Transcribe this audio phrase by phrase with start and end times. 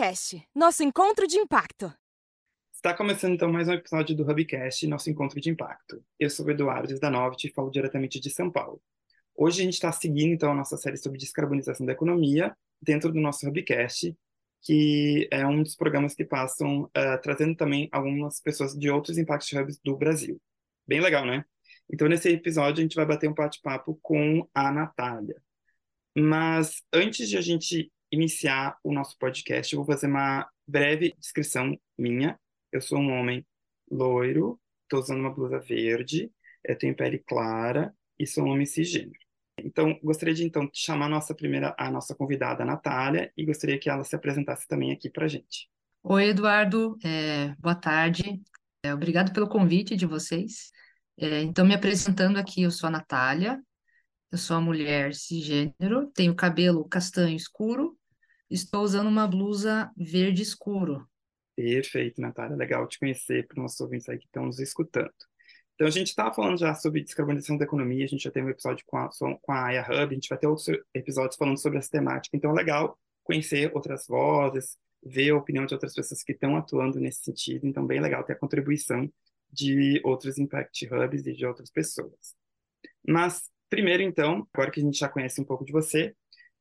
[0.00, 1.92] Hubcast, nosso encontro de impacto.
[2.72, 6.02] Está começando então mais um episódio do Hubcast, nosso encontro de impacto.
[6.18, 8.80] Eu sou o Eduardo Zdanovic e falo diretamente de São Paulo.
[9.36, 13.20] Hoje a gente está seguindo então a nossa série sobre descarbonização da economia dentro do
[13.20, 14.16] nosso Hubcast,
[14.62, 19.54] que é um dos programas que passam uh, trazendo também algumas pessoas de outros Impact
[19.54, 20.40] Hubs do Brasil.
[20.86, 21.44] Bem legal, né?
[21.92, 25.36] Então nesse episódio a gente vai bater um bate-papo com a Natália.
[26.16, 31.78] Mas antes de a gente iniciar o nosso podcast, eu vou fazer uma breve descrição
[31.98, 32.38] minha.
[32.72, 33.46] Eu sou um homem
[33.90, 36.30] loiro, estou usando uma blusa verde,
[36.64, 39.18] eu tenho pele clara e sou um homem cisgênero.
[39.58, 43.78] Então, gostaria de então chamar a nossa primeira, a nossa convidada, a Natália, e gostaria
[43.78, 45.68] que ela se apresentasse também aqui para a gente.
[46.02, 48.40] Oi, Eduardo, é, boa tarde.
[48.82, 50.70] É, obrigado pelo convite de vocês.
[51.18, 53.60] É, então, me apresentando aqui, eu sou a Natália,
[54.32, 57.98] eu sou uma mulher cisgênero, tenho cabelo castanho escuro,
[58.50, 61.06] estou usando uma blusa verde escuro.
[61.54, 62.56] Perfeito, Natália.
[62.56, 65.12] Legal te conhecer para os nossos ouvintes aí que estão nos escutando.
[65.74, 68.50] Então, a gente estava falando já sobre descarbonização da economia, a gente já teve um
[68.50, 69.08] episódio com a,
[69.40, 72.36] com a AIA Hub, a gente vai ter outros episódios falando sobre essa temática.
[72.36, 77.00] Então, é legal conhecer outras vozes, ver a opinião de outras pessoas que estão atuando
[77.00, 77.66] nesse sentido.
[77.66, 79.10] Então, bem legal ter a contribuição
[79.50, 82.34] de outros Impact Hubs e de outras pessoas.
[83.06, 86.14] Mas, primeiro, então, agora que a gente já conhece um pouco de você,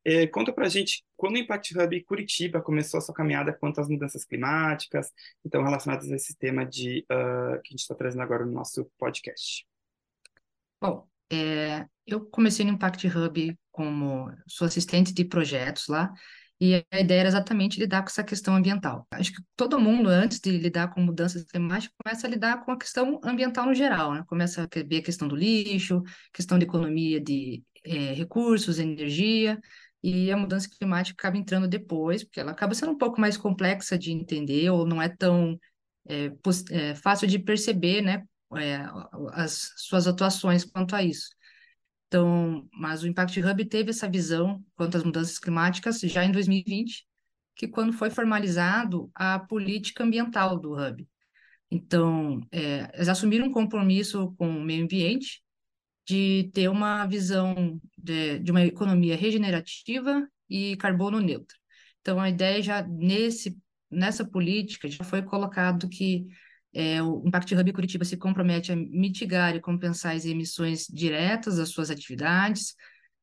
[0.06, 3.90] é, conta pra gente quando o Impact Hub Curitiba começou a sua caminhada quanto às
[3.90, 5.12] mudanças climáticas,
[5.46, 8.90] então relacionadas a esse tema de, uh, que a gente está trazendo agora no nosso
[8.98, 9.66] podcast.
[10.82, 16.12] Bom, é, eu comecei no Impact Hub como sou assistente de projetos lá,
[16.62, 19.08] e a ideia era exatamente lidar com essa questão ambiental.
[19.12, 22.78] Acho que todo mundo, antes de lidar com mudanças climáticas, começa a lidar com a
[22.78, 24.24] questão ambiental no geral, né?
[24.28, 29.58] Começa a ver a questão do lixo, questão de economia de é, recursos, energia,
[30.04, 33.98] e a mudança climática acaba entrando depois, porque ela acaba sendo um pouco mais complexa
[33.98, 35.60] de entender, ou não é tão
[36.08, 36.32] é,
[36.72, 38.24] é, fácil de perceber, né?
[38.58, 38.80] É,
[39.34, 41.30] as suas atuações quanto a isso.
[42.08, 47.06] Então, mas o Impact Hub teve essa visão quanto às mudanças climáticas já em 2020,
[47.56, 51.08] que quando foi formalizado a política ambiental do Hub.
[51.70, 55.44] Então, é, eles assumiram um compromisso com o meio ambiente
[56.10, 61.56] de ter uma visão de, de uma economia regenerativa e carbono neutra.
[62.02, 63.56] Então, a ideia já nesse,
[63.92, 66.26] nessa política já foi colocado que
[66.74, 71.70] é, o Impact Hub Curitiba se compromete a mitigar e compensar as emissões diretas das
[71.70, 72.74] suas atividades,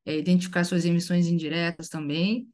[0.05, 2.47] é, identificar suas emissões indiretas também,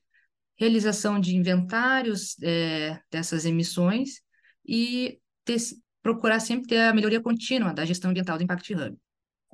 [0.57, 4.21] realização de inventários é, dessas emissões
[4.65, 5.57] e ter,
[6.01, 8.97] procurar sempre ter a melhoria contínua da gestão ambiental do Impact Hub.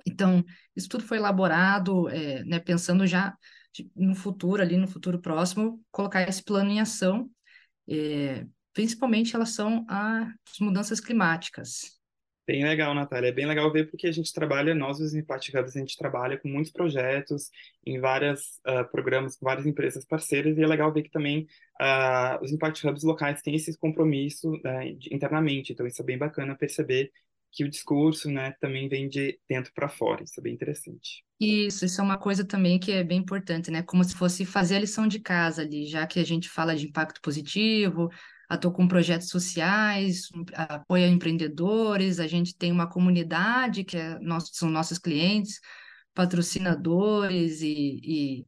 [0.07, 0.43] Então,
[0.75, 3.35] isso tudo foi elaborado, é, né, pensando já
[3.95, 7.29] no futuro, ali no futuro próximo, colocar esse plano em ação,
[7.87, 11.99] é, principalmente em relação às mudanças climáticas.
[12.49, 13.27] Bem legal, Natália.
[13.27, 16.35] É bem legal ver porque a gente trabalha, nós os Impact Hubs, a gente trabalha
[16.35, 17.51] com muitos projetos,
[17.85, 21.45] em vários uh, ah, programas, com várias empresas parceiras, e é legal ver que também
[21.79, 25.73] uh, os Impact Hubs locais têm esse compromisso uh, internamente.
[25.73, 27.11] Então, isso é bem bacana perceber
[27.51, 30.23] que o discurso, né, também vem de dentro para fora.
[30.23, 31.23] Isso é bem interessante.
[31.39, 33.81] Isso, isso é uma coisa também que é bem importante, né?
[33.81, 36.85] Como se fosse fazer a lição de casa ali, já que a gente fala de
[36.87, 38.09] impacto positivo,
[38.49, 44.69] atua com projetos sociais, apoia empreendedores, a gente tem uma comunidade que é, nós, são
[44.69, 45.59] nossos clientes,
[46.13, 48.45] patrocinadores e, e,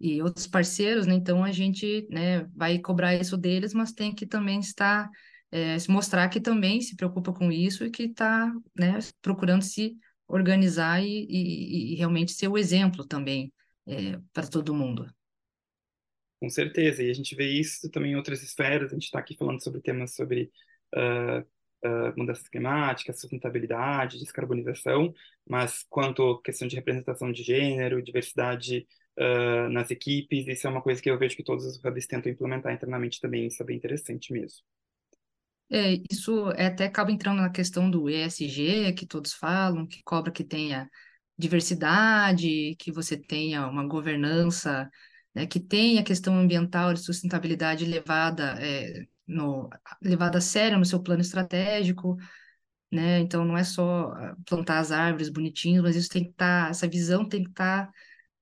[0.00, 1.14] e outros parceiros, né?
[1.14, 5.08] Então a gente né, vai cobrar isso deles, mas tem que também estar
[5.54, 11.00] é, mostrar que também se preocupa com isso e que está né, procurando se organizar
[11.00, 13.52] e, e, e, realmente ser o exemplo também
[13.86, 15.08] é, para todo mundo.
[16.40, 19.36] Com certeza, e a gente vê isso também em outras esferas, a gente está aqui
[19.36, 20.50] falando sobre temas sobre
[20.92, 21.40] uh,
[21.88, 25.14] uh, mudanças climáticas, sustentabilidade, descarbonização,
[25.48, 30.82] mas quanto à questão de representação de gênero, diversidade uh, nas equipes, isso é uma
[30.82, 33.76] coisa que eu vejo que todos os hubs tentam implementar internamente também, isso é bem
[33.76, 34.64] interessante mesmo.
[35.70, 40.44] É, isso até acaba entrando na questão do ESG, que todos falam, que cobra que
[40.44, 40.88] tenha
[41.36, 44.88] diversidade, que você tenha uma governança
[45.34, 49.68] né, que tem a questão ambiental de sustentabilidade levada, é, no,
[50.00, 52.16] levada a sério no seu plano estratégico,
[52.92, 53.20] né?
[53.20, 56.70] Então não é só ah, plantar as árvores bonitinhas, mas isso tem que estar, tá,
[56.70, 57.92] essa visão tem que estar tá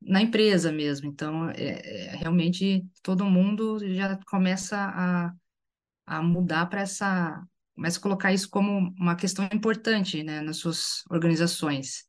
[0.02, 1.08] na empresa mesmo.
[1.08, 5.32] Então, é, é, realmente todo mundo já começa a,
[6.06, 7.42] a mudar para essa,
[7.76, 12.06] mas colocar isso como uma questão importante, né, nas suas organizações.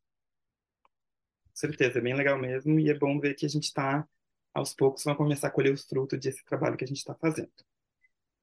[0.84, 4.06] Com certeza, é bem legal mesmo, e é bom ver que a gente está
[4.54, 7.50] aos poucos vai começar a colher os frutos desse trabalho que a gente está fazendo.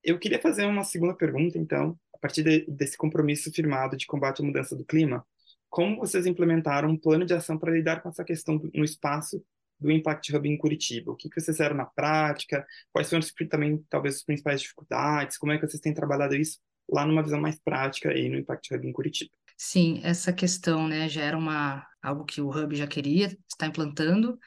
[0.03, 4.43] Eu queria fazer uma segunda pergunta, então, a partir de, desse compromisso firmado de combate
[4.43, 5.25] à mudança do clima,
[5.69, 9.45] como vocês implementaram um plano de ação para lidar com essa questão no espaço
[9.81, 11.13] do Impact Hub em Curitiba?
[11.13, 12.67] O que, vocês fizeram na prática?
[12.93, 15.39] Quais foram também, talvez, as principais dificuldades?
[15.39, 18.75] Como é que vocês têm trabalhado isso lá numa visão mais prática aí no Impact
[18.75, 19.31] Hub em Curitiba?
[19.57, 24.39] Sim, essa questão, né, já era uma, algo que o Hub já queria, está implantando,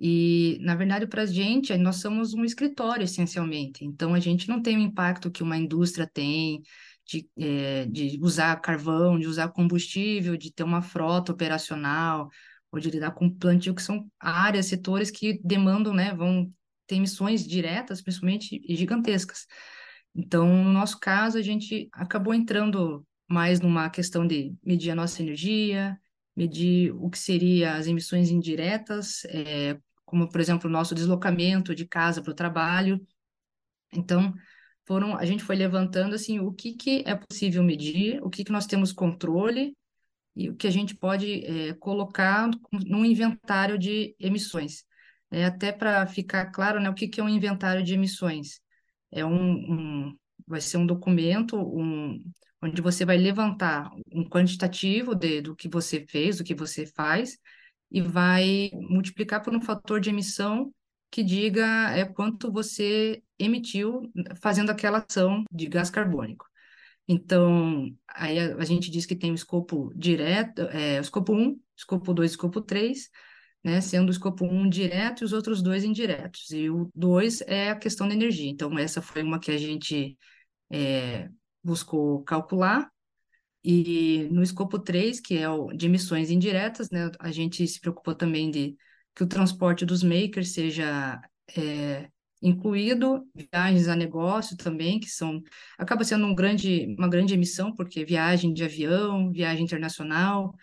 [0.00, 3.84] e, na verdade, para a gente, nós somos um escritório, essencialmente.
[3.84, 6.62] Então, a gente não tem o impacto que uma indústria tem
[7.04, 12.28] de, é, de usar carvão, de usar combustível, de ter uma frota operacional,
[12.70, 16.52] ou de lidar com plantio, que são áreas, setores que demandam, né, vão
[16.86, 19.46] ter emissões diretas, principalmente gigantescas.
[20.14, 25.22] Então, no nosso caso, a gente acabou entrando mais numa questão de medir a nossa
[25.22, 25.98] energia,
[26.34, 31.86] medir o que seria as emissões indiretas, é, como, por exemplo, o nosso deslocamento de
[31.86, 33.06] casa para o trabalho.
[33.92, 34.32] Então,
[34.86, 38.52] foram, a gente foi levantando assim o que, que é possível medir, o que, que
[38.52, 39.76] nós temos controle
[40.38, 42.48] e o que a gente pode é, colocar
[42.86, 44.84] num inventário de emissões.
[45.32, 48.60] É, até para ficar claro, né, o que, que é um inventário de emissões.
[49.10, 52.22] É um, um vai ser um documento um,
[52.62, 57.36] onde você vai levantar um quantitativo de, do que você fez, do que você faz,
[57.90, 60.72] e vai multiplicar por um fator de emissão
[61.10, 64.02] que diga é, quanto você emitiu
[64.40, 66.47] fazendo aquela ação de gás carbônico.
[67.08, 71.58] Então, aí a, a, gente diz que tem o escopo direto, é, o escopo 1,
[71.74, 73.08] escopo 2 escopo 3,
[73.64, 76.50] né, sendo o escopo 1 direto e os outros dois indiretos.
[76.50, 78.50] E o 2 é a questão da energia.
[78.50, 80.18] Então, essa foi uma que a gente
[80.70, 81.30] é,
[81.64, 82.90] buscou calcular.
[83.64, 88.14] E no escopo 3, que é o de emissões indiretas, né, a gente se preocupou
[88.14, 88.76] também de
[89.14, 91.20] que o transporte dos makers seja
[91.56, 92.10] é,
[92.42, 95.42] incluído viagens a negócio também, que são
[95.78, 100.54] acaba sendo um grande, uma grande emissão, porque viagem de avião, viagem internacional,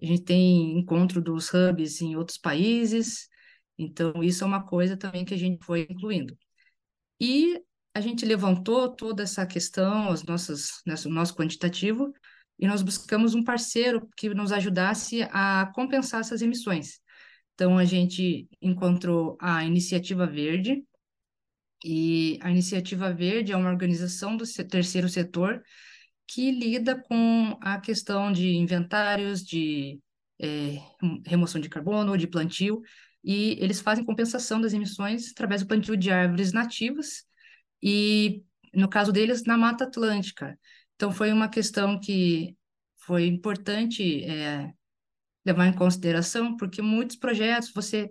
[0.00, 3.28] a gente tem encontro dos hubs em outros países,
[3.78, 6.36] então isso é uma coisa também que a gente foi incluindo.
[7.20, 7.60] E
[7.94, 12.12] a gente levantou toda essa questão, as nossas, o nosso quantitativo,
[12.58, 17.00] e nós buscamos um parceiro que nos ajudasse a compensar essas emissões.
[17.54, 20.84] Então, a gente encontrou a Iniciativa Verde,
[21.84, 25.62] e a Iniciativa Verde é uma organização do terceiro setor
[26.26, 30.00] que lida com a questão de inventários, de
[30.40, 30.78] é,
[31.26, 32.80] remoção de carbono, de plantio,
[33.22, 37.24] e eles fazem compensação das emissões através do plantio de árvores nativas,
[37.82, 38.42] e
[38.74, 40.58] no caso deles, na Mata Atlântica.
[40.96, 42.56] Então, foi uma questão que
[43.04, 44.72] foi importante é,
[45.44, 48.10] levar em consideração, porque muitos projetos você,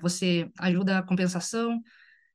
[0.00, 1.80] você ajuda a compensação,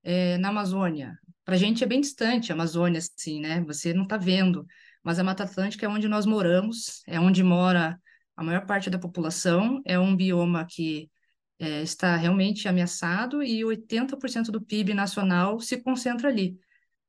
[0.08, 1.20] é, na Amazônia.
[1.44, 3.62] Para a gente é bem distante a Amazônia, assim, né?
[3.66, 4.66] Você não está vendo,
[5.04, 8.00] mas a Mata Atlântica é onde nós moramos, é onde mora
[8.36, 11.12] a maior parte da população, é um bioma que
[11.60, 16.58] é, está realmente ameaçado e 80% do PIB nacional se concentra ali.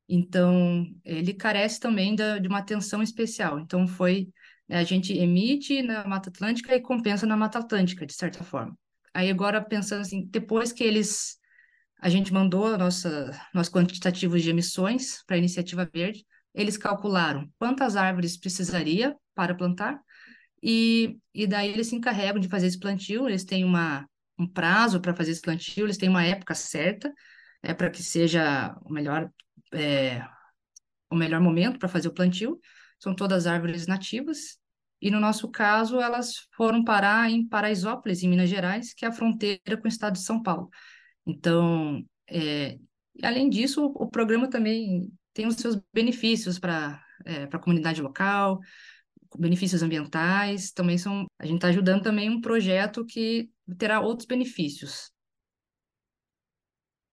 [0.09, 3.61] Então, ele carece também da, de uma atenção especial.
[3.61, 4.29] Então, foi
[4.69, 8.77] né, a gente emite na Mata Atlântica e compensa na Mata Atlântica, de certa forma.
[9.15, 11.39] Aí agora pensando assim, depois que eles
[12.01, 16.25] a gente mandou nossa, nossos quantitativos de emissões para a Iniciativa Verde.
[16.55, 20.01] Eles calcularam quantas árvores precisaria para plantar
[20.63, 23.29] e, e daí eles se encarregam de fazer esse plantio.
[23.29, 27.13] Eles têm uma, um prazo para fazer esse plantio, eles têm uma época certa
[27.63, 29.31] é, para que seja o melhor,
[29.73, 30.25] é,
[31.11, 32.61] o melhor momento para fazer o plantio.
[32.99, 34.59] São todas árvores nativas.
[35.01, 39.13] E no nosso caso, elas foram parar em Paraisópolis, em Minas Gerais, que é a
[39.13, 40.69] fronteira com o estado de São Paulo.
[41.29, 42.79] Então, é,
[43.23, 48.59] além disso, o, o, programa também tem os seus benefícios para é, a comunidade local,
[49.39, 55.13] benefícios ambientais, também são, a gente está ajudando também um projeto que terá outros benefícios.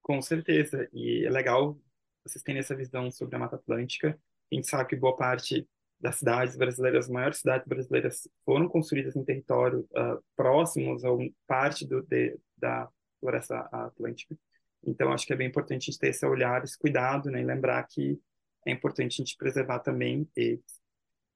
[0.02, 1.78] Com certeza, e é legal
[2.24, 4.18] vocês terem essa visão sobre a Mata Atlântica.
[4.50, 5.68] A gente sabe que boa parte
[6.00, 11.86] das cidades brasileiras, as maiores cidades brasileiras, foram construídas em território uh, próximos ou parte
[11.86, 12.88] do, de, da
[13.20, 14.38] floresta atlântica.
[14.86, 17.46] Então, acho que é bem importante a gente ter esse olhar, esse cuidado, né, e
[17.46, 18.20] lembrar que
[18.66, 20.64] é importante a gente preservar também eles.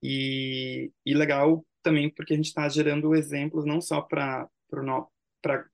[0.02, 4.48] E, e legal também porque a gente está gerando exemplos não só para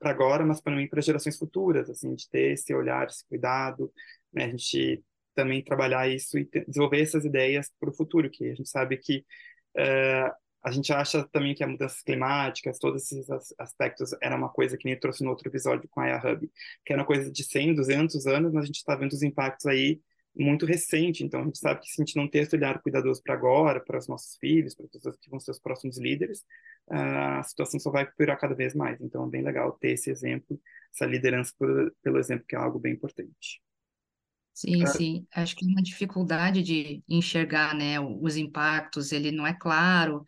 [0.01, 3.91] agora, mas também para gerações futuras, assim, de ter esse olhar, esse cuidado,
[4.31, 8.55] né, a gente também trabalhar isso e desenvolver essas ideias para o futuro, que a
[8.55, 9.25] gente sabe que
[9.77, 10.31] uh,
[10.65, 13.27] a gente acha também que as mudanças climáticas, todos esses
[13.59, 16.51] aspectos, era uma coisa que nem trouxe no outro episódio com a Hub,
[16.83, 19.67] que era uma coisa de 100, 200 anos, mas a gente está vendo os impactos
[19.67, 20.01] aí
[20.35, 23.21] muito recente, então a gente sabe que se a gente não ter esse olhar cuidadoso
[23.23, 26.43] para agora, para os nossos filhos, para as pessoas que vão ser os próximos líderes,
[26.89, 28.99] a situação só vai piorar cada vez mais.
[28.99, 30.59] Então é bem legal ter esse exemplo,
[30.93, 33.61] essa liderança por, pelo exemplo, que é algo bem importante.
[34.53, 35.27] Sim, uh, sim.
[35.33, 40.25] Acho que uma dificuldade de enxergar, né, os impactos, ele não é claro.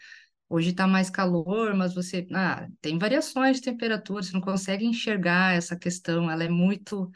[0.49, 5.55] Hoje está mais calor, mas você, ah, tem variações de temperatura, você não consegue enxergar
[5.55, 7.11] essa questão, ela é muito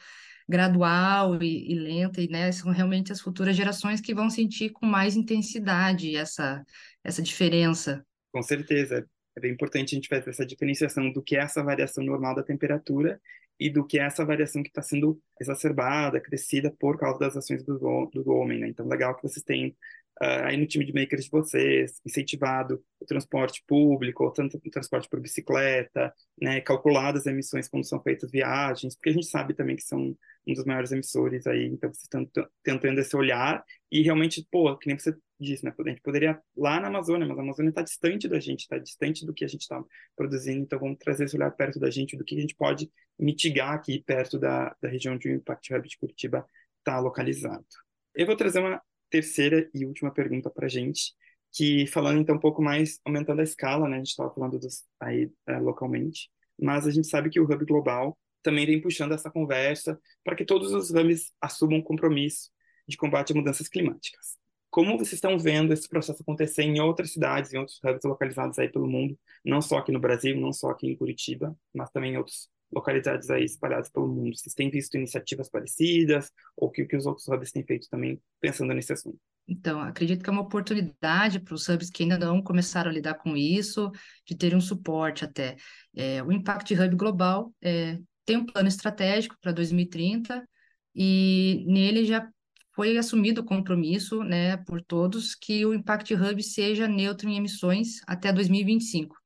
[0.47, 4.85] gradual e, e, lenta, e né, são realmente as futuras gerações que vão sentir com
[4.85, 6.61] mais intensidade essa,
[7.03, 8.05] essa diferença.
[8.33, 9.07] Com certeza,
[9.37, 12.43] é bem importante a gente fazer essa diferenciação do que é essa variação normal da
[12.43, 13.19] temperatura
[13.57, 17.63] e do que é essa variação que está sendo exacerbada, crescida por causa das ações
[17.63, 17.77] do,
[18.11, 18.67] do homem, né?
[18.67, 19.75] Então, legal que vocês têm
[20.21, 24.69] uh, aí no time de makers de vocês, incentivado o transporte público, ou tanto o
[24.69, 29.53] transporte por bicicleta, né, calculadas as emissões quando são feitas viagens, porque a gente sabe
[29.53, 30.15] também que são
[30.47, 32.27] um dos maiores emissores aí, então vocês estão
[32.63, 36.79] tentando esse olhar e realmente, pô, que nem você disse, né, a gente poderia lá
[36.79, 39.61] na Amazônia, mas a Amazônia está distante da gente, está distante do que a gente
[39.61, 39.83] está
[40.15, 43.73] produzindo, então vamos trazer esse olhar perto da gente, do que a gente pode mitigar
[43.73, 46.45] aqui perto da, da região o Impact Hub de Curitiba
[46.79, 47.65] está localizado.
[48.13, 48.81] Eu vou trazer uma
[49.11, 51.13] terceira e última pergunta para a gente,
[51.51, 54.83] que falando então um pouco mais, aumentando a escala, né, a gente estava falando dos,
[54.99, 59.29] aí é, localmente, mas a gente sabe que o Hub Global também vem puxando essa
[59.29, 62.49] conversa para que todos os hubs assumam um compromisso
[62.87, 64.39] de combate a mudanças climáticas.
[64.69, 68.69] Como vocês estão vendo esse processo acontecer em outras cidades, em outros hubs localizados aí
[68.69, 72.17] pelo mundo, não só aqui no Brasil, não só aqui em Curitiba, mas também em
[72.17, 74.35] outros localidades aí espalhadas pelo mundo.
[74.35, 78.19] Vocês têm visto iniciativas parecidas ou que o que os outros hubs têm feito também
[78.39, 79.19] pensando nesse assunto?
[79.47, 83.15] Então, acredito que é uma oportunidade para os hubs que ainda não começaram a lidar
[83.15, 83.91] com isso,
[84.25, 85.57] de ter um suporte até.
[85.95, 90.47] É, o Impact Hub Global é, tem um plano estratégico para 2030
[90.95, 92.29] e nele já
[92.73, 97.99] foi assumido o compromisso né, por todos que o Impact Hub seja neutro em emissões
[98.07, 99.20] até 2025.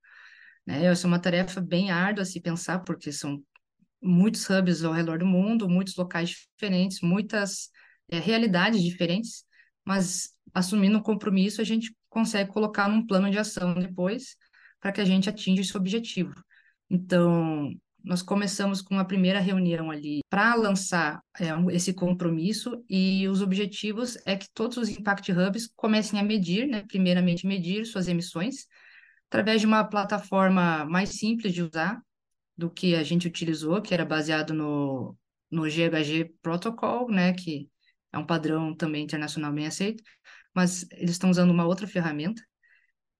[0.65, 0.85] Né?
[0.85, 3.41] Essa é uma tarefa bem árdua se pensar, porque são
[4.01, 7.69] muitos hubs ao redor do mundo, muitos locais diferentes, muitas
[8.09, 9.43] é, realidades diferentes,
[9.83, 14.35] mas assumindo um compromisso, a gente consegue colocar num plano de ação depois
[14.79, 16.33] para que a gente atinja esse objetivo.
[16.89, 17.71] Então,
[18.03, 24.15] nós começamos com a primeira reunião ali para lançar é, esse compromisso e os objetivos
[24.25, 28.67] é que todos os Impact Hubs comecem a medir, né, primeiramente medir suas emissões,
[29.35, 32.01] através de uma plataforma mais simples de usar
[32.57, 35.17] do que a gente utilizou, que era baseado no,
[35.51, 37.69] no GHG Protocol, né, que
[38.13, 40.01] é um padrão também internacional bem aceito,
[40.55, 42.41] mas eles estão usando uma outra ferramenta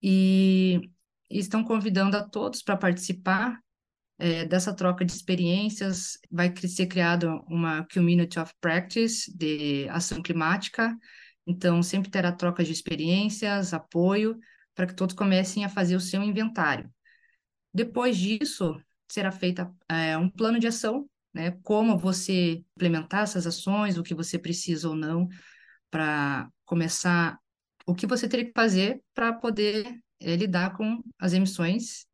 [0.01, 0.79] e,
[1.29, 3.59] e estão convidando a todos para participar
[4.17, 6.17] é, dessa troca de experiências.
[6.31, 10.95] Vai ser criado uma Community of Practice de ação climática,
[11.45, 14.39] então sempre terá troca de experiências, apoio,
[14.75, 16.91] para que todos comecem a fazer o seu inventário.
[17.73, 18.79] Depois disso,
[19.09, 21.51] será feita é, um plano de ação, né?
[21.63, 25.27] Como você implementar essas ações, o que você precisa ou não
[25.89, 27.39] para começar,
[27.85, 32.05] o que você teria que fazer para poder é, lidar com as emissões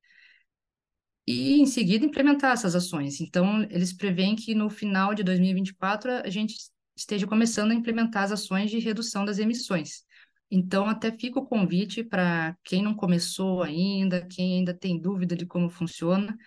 [1.27, 3.21] e em seguida implementar essas ações.
[3.21, 6.55] Então, eles preveem que no final de 2024 a gente
[6.95, 10.03] esteja começando a implementar as ações de redução das emissões.
[10.51, 15.45] Então, até fica o convite para quem não começou ainda, quem ainda tem dúvida de
[15.45, 16.37] como funciona.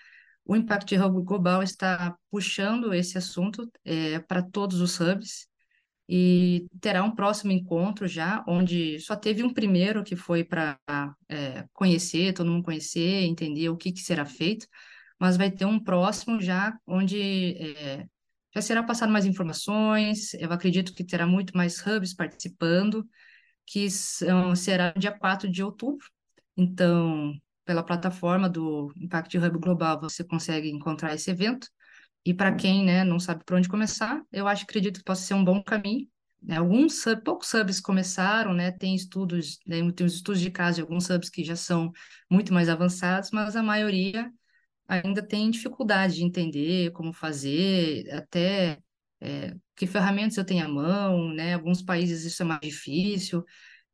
[0.45, 5.49] O Impact Hub Global está puxando esse assunto é, para todos os hubs
[6.09, 10.79] e terá um próximo encontro já, onde só teve um primeiro que foi para
[11.29, 14.67] é, conhecer, todo mundo conhecer, entender o que, que será feito,
[15.19, 18.07] mas vai ter um próximo já, onde é,
[18.55, 23.09] já será passado mais informações, eu acredito que terá muito mais hubs participando,
[23.67, 26.07] que são, será dia 4 de outubro.
[26.57, 31.69] Então, pela plataforma do Impact Hub Global, você consegue encontrar esse evento.
[32.25, 35.35] E para quem né, não sabe por onde começar, eu acho, acredito que possa ser
[35.35, 36.09] um bom caminho.
[36.43, 36.57] Né?
[36.57, 38.71] Alguns, poucos subs começaram, né?
[38.71, 39.77] tem estudos, né?
[39.93, 41.91] tem os estudos de caso de alguns subs que já são
[42.31, 44.31] muito mais avançados, mas a maioria
[44.87, 48.79] ainda tem dificuldade de entender como fazer, até
[49.25, 51.55] é, que ferramentas eu tenho à mão, né?
[51.55, 53.45] Alguns países isso é mais difícil.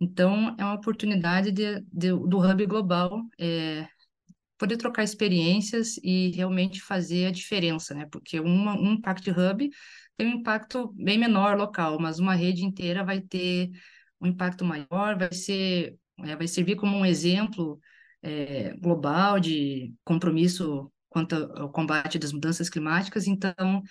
[0.00, 3.86] Então, é uma oportunidade de, de do Hub Global é,
[4.58, 8.06] poder trocar experiências e realmente fazer a diferença, né?
[8.10, 9.70] Porque uma, um Impact Hub
[10.16, 13.70] tem um impacto bem menor local, mas uma rede inteira vai ter
[14.20, 17.80] um impacto maior, vai ser, é, vai servir como um exemplo
[18.22, 23.26] é, global de compromisso quanto ao combate das mudanças climáticas.
[23.26, 23.82] Então,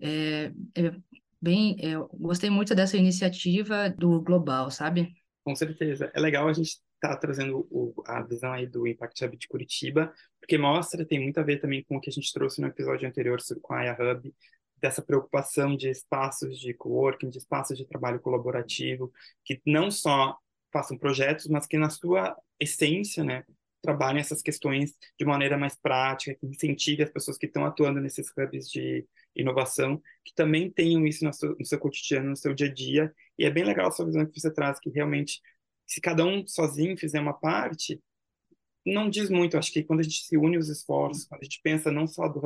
[0.00, 0.92] é, é,
[1.40, 5.14] bem, eu gostei muito dessa iniciativa do Global, sabe?
[5.44, 6.10] Com certeza.
[6.14, 9.48] É legal a gente estar tá trazendo o, a visão aí do Impact Hub de
[9.48, 12.66] Curitiba, porque mostra, tem muito a ver também com o que a gente trouxe no
[12.66, 14.34] episódio anterior sobre, com a IA Hub,
[14.78, 19.12] dessa preocupação de espaços de coworking, de espaços de trabalho colaborativo,
[19.44, 20.36] que não só
[20.72, 23.44] façam projetos, mas que na sua essência, né,
[23.82, 28.28] trabalhem essas questões de maneira mais prática, que incentive as pessoas que estão atuando nesses
[28.36, 32.68] hubs de inovação, que também tenham isso no seu, no seu cotidiano, no seu dia
[32.68, 33.14] a dia.
[33.38, 35.40] E é bem legal a sua visão que você traz, que realmente,
[35.86, 38.00] se cada um sozinho fizer uma parte,
[38.84, 39.58] não diz muito.
[39.58, 42.28] Acho que quando a gente se une os esforços, quando a gente pensa não só
[42.28, 42.40] do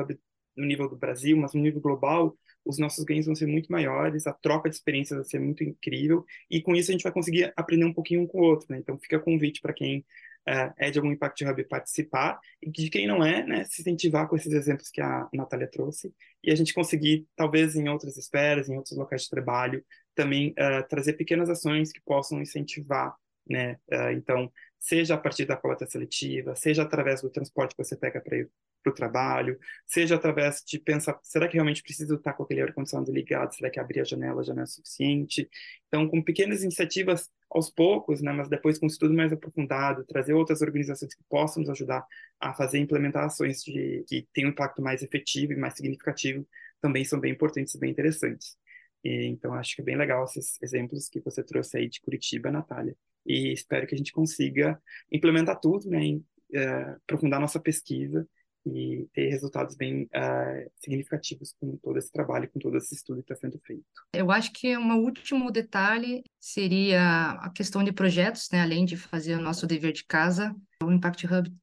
[0.55, 4.27] no nível do Brasil, mas no nível global, os nossos ganhos vão ser muito maiores,
[4.27, 7.53] a troca de experiências vai ser muito incrível, e com isso a gente vai conseguir
[7.55, 8.77] aprender um pouquinho um com o outro, né?
[8.77, 10.05] Então fica convite para quem
[10.47, 14.27] uh, é de algum Impact Hub participar, e de quem não é, né, se incentivar
[14.27, 18.69] com esses exemplos que a Natália trouxe, e a gente conseguir, talvez em outras esferas,
[18.69, 19.83] em outros locais de trabalho,
[20.15, 23.15] também uh, trazer pequenas ações que possam incentivar,
[23.47, 23.77] né?
[23.91, 28.19] Uh, então, seja a partir da coleta seletiva, seja através do transporte que você pega
[28.19, 28.49] para ir
[28.83, 33.11] para o trabalho, seja através de pensar, será que realmente preciso estar com aquele ar-condicionado
[33.11, 33.53] ligado?
[33.53, 35.47] Será que abrir a janela já não é suficiente?
[35.87, 40.33] Então, com pequenas iniciativas aos poucos, né, mas depois com um estudo mais aprofundado, trazer
[40.33, 42.05] outras organizações que possam nos ajudar
[42.39, 46.47] a fazer implementações de, que tenham um impacto mais efetivo e mais significativo,
[46.81, 48.57] também são bem importantes e bem interessantes.
[49.03, 52.49] E, então, acho que é bem legal esses exemplos que você trouxe aí de Curitiba,
[52.51, 54.81] Natália e espero que a gente consiga
[55.11, 58.27] implementar tudo, né, em, uh, aprofundar nossa pesquisa
[58.65, 63.33] e ter resultados bem uh, significativos com todo esse trabalho, com todo esse estudo que
[63.33, 63.83] está sendo feito.
[64.13, 69.35] Eu acho que um último detalhe seria a questão de projetos, né, além de fazer
[69.35, 71.53] o nosso dever de casa, o Impact Hub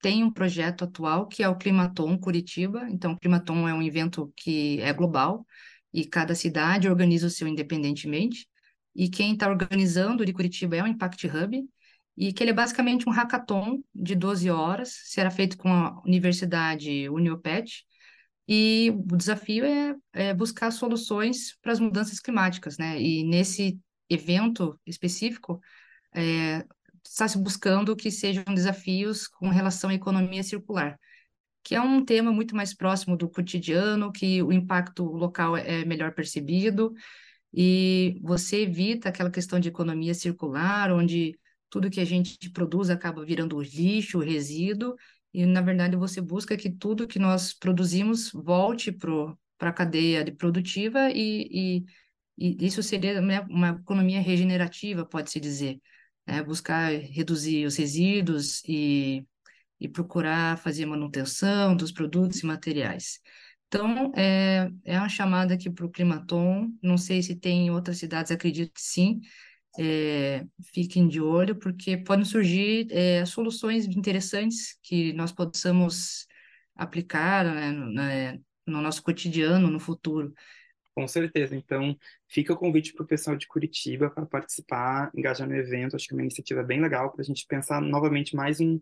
[0.00, 2.88] tem um projeto atual que é o Climaton Curitiba.
[2.90, 5.46] Então, o Climaton é um evento que é global
[5.92, 8.48] e cada cidade organiza o seu independentemente
[8.94, 11.64] e quem está organizando de Curitiba é o Impact Hub,
[12.22, 17.08] e que ele é basicamente um hackathon de 12 horas, será feito com a Universidade
[17.08, 17.84] Uniopet,
[18.46, 23.00] e o desafio é, é buscar soluções para as mudanças climáticas, né?
[23.00, 23.76] E nesse
[24.08, 25.60] evento específico,
[26.14, 26.64] é,
[27.04, 30.96] está se buscando que sejam desafios com relação à economia circular,
[31.64, 36.14] que é um tema muito mais próximo do cotidiano, que o impacto local é melhor
[36.14, 36.94] percebido
[37.52, 41.36] e você evita aquela questão de economia circular, onde
[41.72, 44.94] tudo que a gente produz acaba virando lixo, resíduo,
[45.32, 50.32] e na verdade você busca que tudo que nós produzimos volte para a cadeia de
[50.32, 51.84] produtiva e,
[52.36, 55.80] e, e, isso seria uma economia regenerativa, pode-se dizer.
[56.26, 56.42] Né?
[56.42, 59.26] Buscar reduzir os resíduos e,
[59.80, 63.18] e procurar fazer manutenção dos produtos e materiais.
[63.68, 66.70] Então, é, é uma chamada aqui para o Climaton.
[66.82, 69.22] Não sei se tem em outras cidades, acredito que sim.
[69.78, 76.26] É, fiquem de olho, porque podem surgir é, soluções interessantes que nós possamos
[76.74, 80.32] aplicar né, no, né, no nosso cotidiano, no futuro.
[80.94, 81.56] Com certeza.
[81.56, 81.96] Então,
[82.28, 85.96] fica o convite para o pessoal de Curitiba para participar, engajar no evento.
[85.96, 88.78] Acho que é uma iniciativa bem legal para a gente pensar novamente mais um,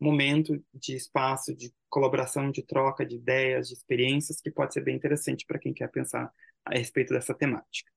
[0.00, 4.96] momento de espaço, de colaboração, de troca de ideias, de experiências, que pode ser bem
[4.96, 6.30] interessante para quem quer pensar
[6.64, 7.90] a respeito dessa temática.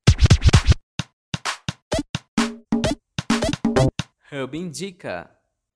[4.32, 5.30] Hub Indica.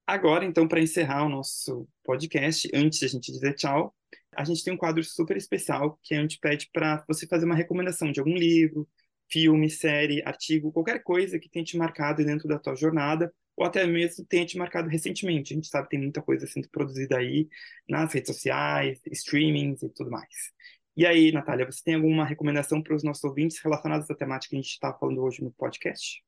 [0.07, 3.95] Agora, então, para encerrar o nosso podcast, antes de a gente dizer tchau,
[4.37, 7.55] a gente tem um quadro super especial que a gente pede para você fazer uma
[7.55, 8.89] recomendação de algum livro,
[9.31, 13.87] filme, série, artigo, qualquer coisa que tenha te marcado dentro da tua jornada ou até
[13.87, 15.53] mesmo tenha te marcado recentemente.
[15.53, 17.49] A gente sabe que tem muita coisa sendo produzida aí
[17.89, 20.53] nas redes sociais, streamings e tudo mais.
[20.95, 24.57] E aí, Natália, você tem alguma recomendação para os nossos ouvintes relacionadas à temática que
[24.57, 26.23] a gente está falando hoje no podcast?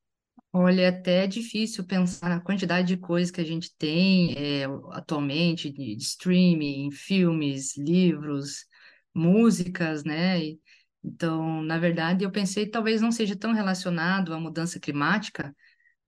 [0.56, 5.68] Olha, é até difícil pensar na quantidade de coisas que a gente tem é, atualmente,
[5.68, 8.64] de streaming, filmes, livros,
[9.12, 10.40] músicas, né?
[10.44, 10.60] E,
[11.02, 15.54] então, na verdade, eu pensei talvez não seja tão relacionado à mudança climática,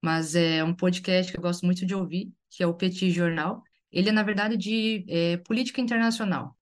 [0.03, 3.63] mas é um podcast que eu gosto muito de ouvir, que é o Petit Jornal.
[3.91, 6.57] Ele é, na verdade, de é, política internacional.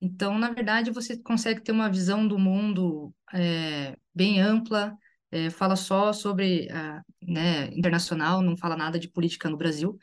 [0.00, 4.96] Então, na verdade, você consegue ter uma visão do mundo é, bem ampla,
[5.32, 9.98] é, fala só sobre a, né, internacional, não fala nada de política no Brasil,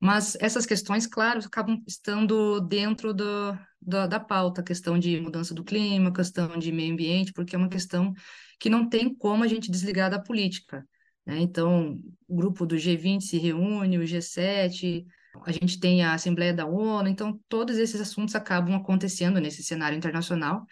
[0.00, 5.64] mas essas questões, claro, acabam estando dentro do, do, da pauta, questão de mudança do
[5.64, 8.14] clima, questão de meio ambiente, porque é uma questão
[8.60, 10.86] que não tem como a gente desligar da política.
[11.26, 11.40] Né?
[11.40, 15.04] Então, o grupo do G20 se reúne, o G7,
[15.44, 19.96] a gente tem a Assembleia da ONU, então todos esses assuntos acabam acontecendo nesse cenário
[19.96, 20.64] internacional.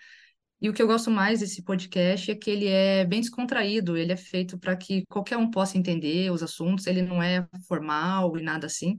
[0.60, 4.12] E o que eu gosto mais desse podcast é que ele é bem descontraído, ele
[4.12, 8.42] é feito para que qualquer um possa entender os assuntos, ele não é formal e
[8.42, 8.98] nada assim.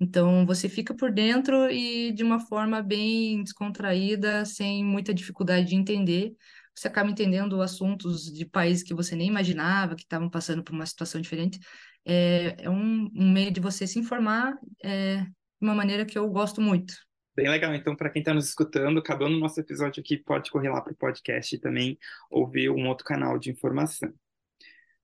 [0.00, 5.76] Então, você fica por dentro e de uma forma bem descontraída, sem muita dificuldade de
[5.76, 6.34] entender.
[6.74, 10.86] Você acaba entendendo assuntos de países que você nem imaginava que estavam passando por uma
[10.86, 11.58] situação diferente.
[12.04, 16.28] É, é um, um meio de você se informar é, de uma maneira que eu
[16.28, 16.94] gosto muito.
[17.36, 17.74] Bem legal.
[17.74, 20.92] Então, para quem está nos escutando, acabando o nosso episódio aqui, pode correr lá para
[20.92, 21.98] o podcast e também
[22.30, 24.12] ouvir um outro canal de informação.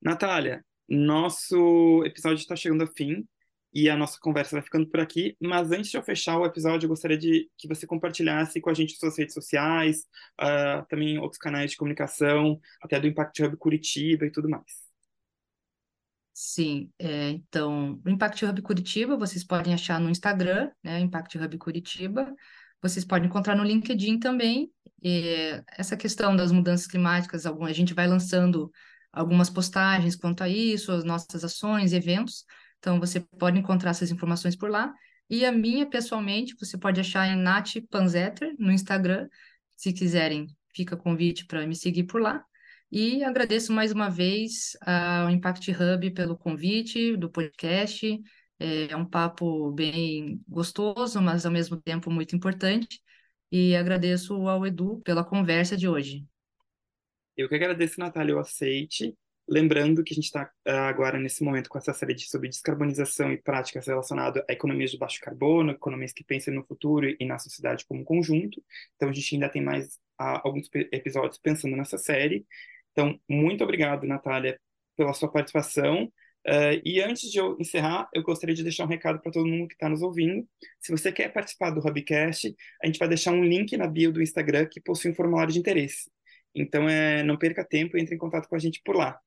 [0.01, 3.27] Natália, nosso episódio está chegando ao fim
[3.75, 5.37] e a nossa conversa vai ficando por aqui.
[5.40, 8.75] Mas antes de eu fechar o episódio, eu gostaria de que você compartilhasse com a
[8.75, 10.07] gente suas redes sociais,
[10.40, 14.89] uh, também outros canais de comunicação, até do Impact Hub Curitiba e tudo mais.
[16.42, 21.59] Sim, é, então, o Impact Hub Curitiba, vocês podem achar no Instagram, né, Impact Hub
[21.59, 22.35] Curitiba,
[22.81, 24.72] vocês podem encontrar no LinkedIn também.
[25.03, 28.72] E essa questão das mudanças climáticas, a gente vai lançando
[29.12, 32.46] algumas postagens quanto a isso, as nossas ações, eventos.
[32.79, 34.94] Então, você pode encontrar essas informações por lá.
[35.29, 39.29] E a minha, pessoalmente, você pode achar em Nath Panzetter no Instagram.
[39.76, 42.42] Se quiserem, fica convite para me seguir por lá.
[42.92, 48.20] E agradeço mais uma vez ao Impact Hub pelo convite do podcast.
[48.59, 53.00] É um papo bem gostoso, mas ao mesmo tempo muito importante.
[53.50, 56.26] E agradeço ao Edu pela conversa de hoje.
[57.37, 59.16] Eu que agradeço, Natália, o aceite.
[59.48, 63.33] Lembrando que a gente está ah, agora, nesse momento, com essa série de sobre descarbonização
[63.33, 67.38] e práticas relacionadas a economias de baixo carbono, economias que pensam no futuro e na
[67.38, 68.61] sociedade como conjunto.
[68.96, 72.44] Então, a gente ainda tem mais uh, alguns episódios pensando nessa série.
[72.92, 74.59] Então, muito obrigado, Natália,
[74.96, 76.05] pela sua participação.
[76.46, 79.68] Uh, e antes de eu encerrar, eu gostaria de deixar um recado para todo mundo
[79.68, 80.48] que está nos ouvindo.
[80.79, 84.22] Se você quer participar do Hubcast, a gente vai deixar um link na bio do
[84.22, 86.11] Instagram que possui um formulário de interesse.
[86.55, 89.20] Então, é, não perca tempo e entre em contato com a gente por lá.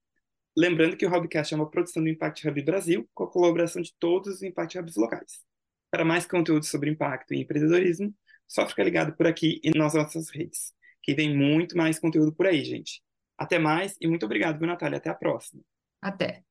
[0.56, 3.94] Lembrando que o Hubcast é uma produção do Impact Hub Brasil, com a colaboração de
[4.00, 5.42] todos os Impact Hubs locais.
[5.90, 8.14] Para mais conteúdo sobre impacto e empreendedorismo,
[8.48, 12.46] só fica ligado por aqui e nas nossas redes, que vem muito mais conteúdo por
[12.46, 13.02] aí, gente.
[13.38, 14.98] Até mais e muito obrigado, viu, Natália?
[14.98, 15.62] Até a próxima.
[16.02, 16.44] Até.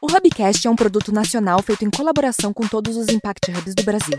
[0.00, 3.84] O Hubcast é um produto nacional feito em colaboração com todos os Impact Hubs do
[3.84, 4.18] Brasil.